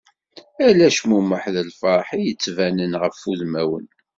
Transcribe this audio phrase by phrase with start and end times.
[0.67, 3.85] Ala acmumeḥ d lferḥ i d-yettbanen ɣef wudmaen.